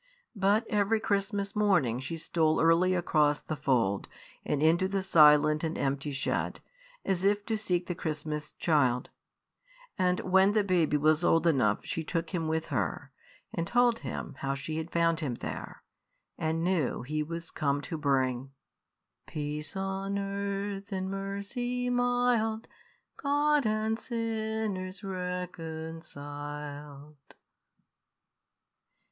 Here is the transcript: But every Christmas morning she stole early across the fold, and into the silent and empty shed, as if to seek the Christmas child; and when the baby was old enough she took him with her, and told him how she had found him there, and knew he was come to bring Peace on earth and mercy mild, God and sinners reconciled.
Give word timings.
But 0.35 0.65
every 0.67 0.99
Christmas 0.99 1.55
morning 1.55 1.99
she 1.99 2.17
stole 2.17 2.59
early 2.59 2.95
across 2.95 3.37
the 3.37 3.55
fold, 3.55 4.07
and 4.43 4.63
into 4.63 4.87
the 4.87 5.03
silent 5.03 5.63
and 5.63 5.77
empty 5.77 6.11
shed, 6.11 6.59
as 7.05 7.23
if 7.23 7.45
to 7.45 7.55
seek 7.55 7.85
the 7.85 7.93
Christmas 7.93 8.53
child; 8.53 9.11
and 9.99 10.19
when 10.21 10.53
the 10.53 10.63
baby 10.63 10.97
was 10.97 11.23
old 11.23 11.45
enough 11.45 11.85
she 11.85 12.03
took 12.03 12.31
him 12.31 12.47
with 12.47 12.65
her, 12.73 13.11
and 13.53 13.67
told 13.67 13.99
him 13.99 14.37
how 14.39 14.55
she 14.55 14.77
had 14.77 14.89
found 14.89 15.19
him 15.19 15.35
there, 15.35 15.83
and 16.35 16.63
knew 16.63 17.03
he 17.03 17.21
was 17.21 17.51
come 17.51 17.79
to 17.81 17.95
bring 17.95 18.49
Peace 19.27 19.75
on 19.77 20.17
earth 20.17 20.91
and 20.91 21.11
mercy 21.11 21.91
mild, 21.91 22.67
God 23.17 23.67
and 23.67 23.99
sinners 23.99 25.03
reconciled. 25.03 27.35